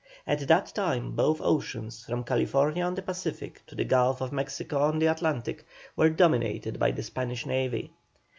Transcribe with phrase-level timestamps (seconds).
[0.25, 4.79] At that time both oceans, from California on the Pacific to the Gulf of Mexico
[4.79, 5.63] on the Atlantic,
[5.95, 7.91] were dominated by the Spanish navy.